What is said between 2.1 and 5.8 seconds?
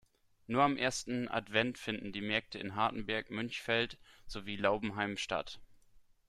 die Märkte in Hartenberg-Münchfeld sowie Laubenheim statt.